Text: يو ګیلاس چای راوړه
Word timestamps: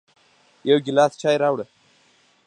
يو 0.69 0.77
ګیلاس 0.85 1.13
چای 1.21 1.35
راوړه 1.43 1.65